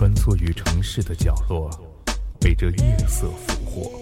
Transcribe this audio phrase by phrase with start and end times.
[0.00, 1.68] 穿梭于城市的角落，
[2.40, 4.00] 被这夜色俘获。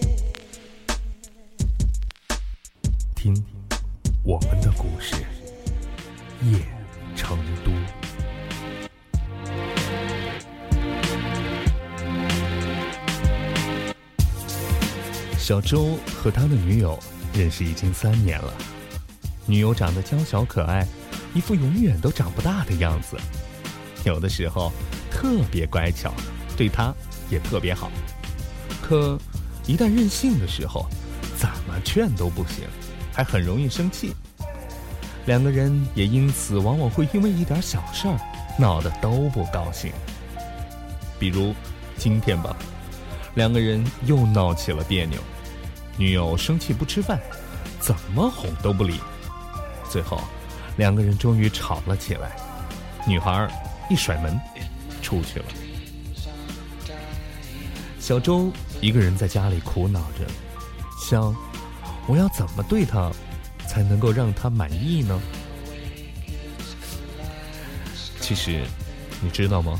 [3.13, 3.35] 听，
[4.23, 5.15] 我们的故事，
[6.45, 6.57] 夜
[7.17, 7.71] 成都。
[15.37, 16.97] 小周和他的女友
[17.33, 18.53] 认识已经三年了，
[19.45, 20.87] 女友长得娇小可爱，
[21.33, 23.17] 一副永远都长不大的样子。
[24.03, 24.71] 有的时候
[25.11, 26.13] 特别乖巧，
[26.55, 26.93] 对他
[27.29, 27.91] 也特别好。
[28.81, 29.17] 可
[29.65, 30.87] 一旦任性的时候，
[31.37, 32.65] 怎么劝都不行，
[33.13, 34.15] 还很容易生气。
[35.25, 38.17] 两个人也因此往往会因为一点小事儿
[38.57, 39.91] 闹得都不高兴。
[41.19, 41.53] 比如
[41.97, 42.55] 今天吧，
[43.35, 45.19] 两个人又闹起了别扭。
[45.97, 47.19] 女友生气不吃饭，
[47.79, 48.95] 怎么哄都不理，
[49.89, 50.19] 最后
[50.77, 52.31] 两个人终于吵了起来。
[53.05, 53.47] 女孩
[53.89, 54.39] 一甩门
[55.01, 55.45] 出去了。
[57.99, 60.25] 小周一个人在家里苦恼着，
[60.99, 61.35] 想
[62.07, 63.11] 我要怎么对她
[63.67, 65.19] 才能够让她满意呢？
[68.21, 68.63] 其实
[69.21, 69.79] 你知道吗？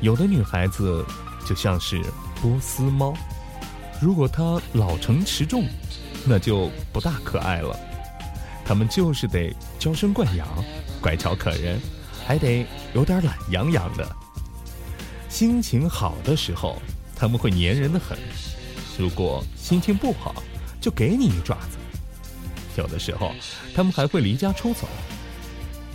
[0.00, 1.04] 有的女孩子
[1.46, 2.02] 就像是
[2.40, 3.14] 波斯猫。
[4.00, 5.64] 如果她老成持重，
[6.26, 7.78] 那就不大可爱了。
[8.64, 10.48] 她们就是得娇生惯养，
[11.00, 11.80] 乖巧可人，
[12.26, 14.06] 还得有点懒洋洋的。
[15.28, 16.80] 心情好的时候，
[17.16, 18.16] 他们会粘人的很；
[18.98, 20.34] 如果心情不好，
[20.80, 21.78] 就给你一爪子。
[22.76, 23.32] 有的时候，
[23.74, 24.88] 他们还会离家出走。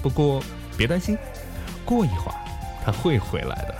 [0.02, 0.42] 不过
[0.78, 1.18] 别担心，
[1.84, 2.38] 过一会儿
[2.84, 3.76] 他会回来的，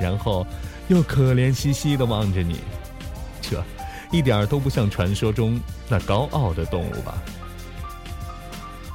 [0.00, 0.46] 然后
[0.88, 2.60] 又可怜兮兮的望着你。
[3.40, 3.64] 这
[4.10, 7.14] 一点都不像传说中那高傲的动物吧？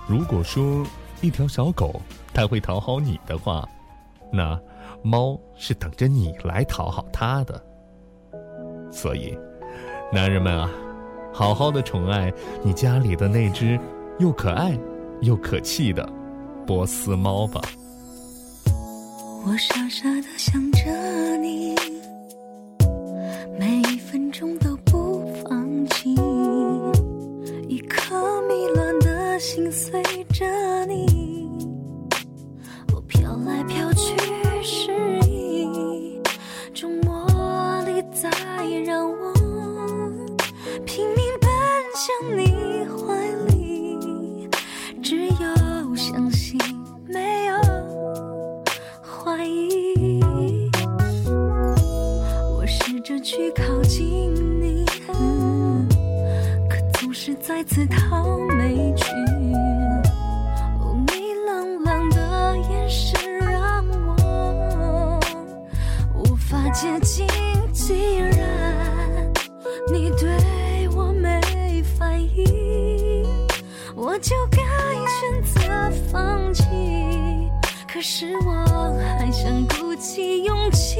[0.07, 0.85] 如果说
[1.21, 2.01] 一条小狗
[2.33, 3.67] 他会讨好你的话，
[4.31, 4.59] 那
[5.03, 7.61] 猫是等着你来讨好它的。
[8.91, 9.37] 所以，
[10.11, 10.69] 男人们啊，
[11.33, 12.31] 好好的宠爱
[12.63, 13.79] 你家里的那只
[14.19, 14.77] 又可爱
[15.21, 16.07] 又可气的
[16.65, 17.61] 波斯猫吧。
[19.45, 20.79] 我傻傻的想着
[38.13, 38.29] 再
[38.85, 39.33] 让我
[40.85, 41.49] 拼命奔
[41.95, 44.47] 向你怀里，
[45.01, 46.59] 只有相信，
[47.07, 47.55] 没有
[49.01, 50.19] 怀疑。
[52.55, 54.31] 我试着去靠近
[54.61, 54.85] 你，
[56.69, 58.12] 可总是再次逃
[78.05, 78.51] 是我
[79.17, 80.99] 还想鼓起勇气，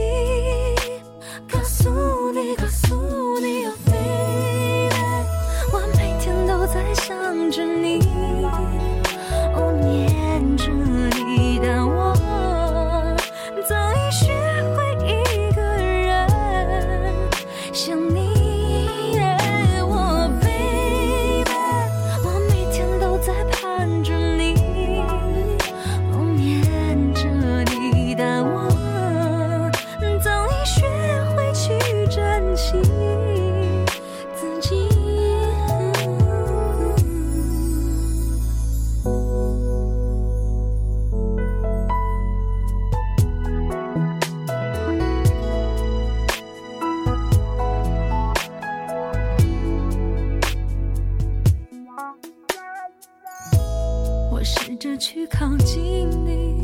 [55.06, 56.62] 去靠近你，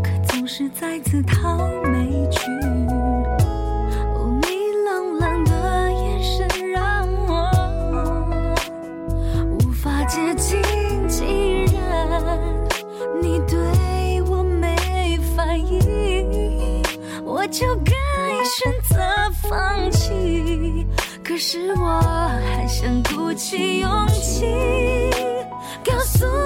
[0.00, 1.58] 可总是再次逃
[1.90, 2.38] 没去。
[4.14, 4.46] 哦，你
[4.86, 7.50] 冷冷的眼神让我
[9.58, 10.62] 无法接近。
[11.08, 12.38] 既然
[13.20, 16.80] 你对我没反应，
[17.24, 17.92] 我就该
[18.44, 18.96] 选择
[19.48, 20.86] 放弃。
[21.24, 22.00] 可是我
[22.54, 24.46] 还想鼓起勇气。
[25.84, 26.41] 告诉。